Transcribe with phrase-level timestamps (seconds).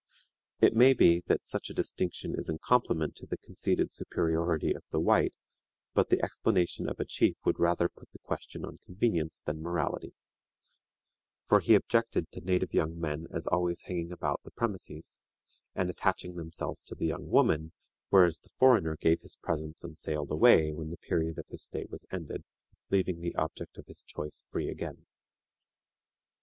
[0.61, 4.83] It may be that such a distinction is in compliment to the conceded superiority of
[4.89, 5.35] the white;
[5.93, 10.15] but the explanation of a chief would rather put the question on convenience than morality,
[11.43, 15.21] for he objected to native young men as always hanging about the premises,
[15.75, 17.71] and attaching themselves to the young woman,
[18.09, 21.85] whereas the foreigner gave his presents and sailed away when the period of his stay
[21.91, 22.47] was ended,
[22.89, 25.05] leaving the object of his choice free again.